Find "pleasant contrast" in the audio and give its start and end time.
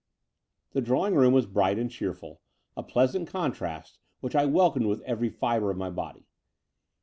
2.81-3.99